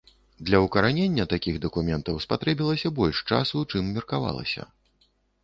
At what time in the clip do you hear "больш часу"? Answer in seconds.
3.01-3.57